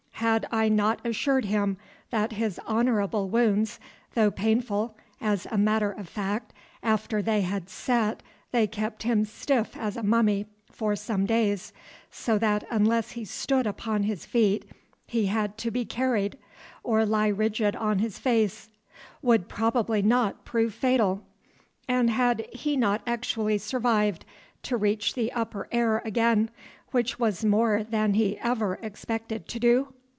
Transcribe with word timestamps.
Had 0.21 0.47
I 0.51 0.69
not 0.69 1.03
assured 1.03 1.45
him 1.45 1.77
that 2.11 2.33
his 2.33 2.59
honourable 2.67 3.27
wounds, 3.27 3.79
though 4.13 4.29
painful 4.29 4.95
(as 5.19 5.47
a 5.49 5.57
matter 5.57 5.91
of 5.93 6.07
fact, 6.07 6.53
after 6.83 7.23
they 7.23 7.41
had 7.41 7.71
set, 7.71 8.21
they 8.51 8.67
kept 8.67 9.01
him 9.01 9.25
stiff 9.25 9.75
as 9.75 9.97
a 9.97 10.03
mummy 10.03 10.45
for 10.69 10.95
some 10.95 11.25
days, 11.25 11.73
so 12.11 12.37
that 12.37 12.63
unless 12.69 13.13
he 13.13 13.25
stood 13.25 13.65
upon 13.65 14.03
his 14.03 14.23
feet, 14.27 14.65
he 15.07 15.25
had 15.25 15.57
to 15.57 15.71
be 15.71 15.85
carried, 15.85 16.37
or 16.83 17.03
lie 17.03 17.27
rigid 17.29 17.75
on 17.75 17.97
his 17.97 18.19
face) 18.19 18.69
would 19.23 19.49
probably 19.49 20.03
not 20.03 20.45
prove 20.45 20.71
fatal? 20.75 21.23
And 21.87 22.11
had 22.11 22.45
he 22.53 22.77
not 22.77 23.01
actually 23.07 23.57
survived 23.57 24.23
to 24.61 24.77
reach 24.77 25.15
the 25.15 25.31
upper 25.31 25.67
air 25.71 25.97
again, 26.05 26.51
which 26.91 27.17
was 27.17 27.43
more 27.43 27.83
than 27.83 28.13
he 28.13 28.37
ever 28.37 28.75
expected 28.83 29.47
to 29.47 29.59
do? 29.59 29.93